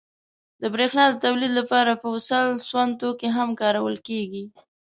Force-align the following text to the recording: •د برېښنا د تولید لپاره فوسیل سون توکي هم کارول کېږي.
•د 0.61 0.63
برېښنا 0.73 1.03
د 1.09 1.15
تولید 1.25 1.51
لپاره 1.59 1.99
فوسیل 2.01 2.49
سون 2.69 2.89
توکي 2.99 3.29
هم 3.37 3.49
کارول 3.61 3.95
کېږي. 4.07 4.43